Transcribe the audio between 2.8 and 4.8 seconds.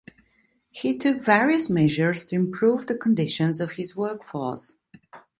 the conditions of his work force.